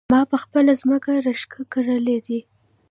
ما 0.11 0.21
په 0.31 0.37
خپله 0.43 0.71
ځمکه 0.81 1.11
رشکه 1.27 1.61
کرلي 1.73 2.17
دي 2.27 2.39